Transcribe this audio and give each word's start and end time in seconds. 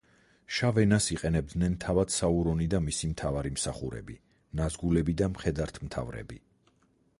შავ 0.59 0.77
ენას 0.83 1.09
იყენებდნენ 1.15 1.75
თავად 1.83 2.13
საურონი 2.15 2.67
და 2.73 2.79
მისი 2.87 3.11
მთავარი 3.11 3.53
მსახურები: 3.59 4.19
ნაზგულები 4.63 5.19
და 5.23 5.31
მხედართმთავრები. 5.37 6.43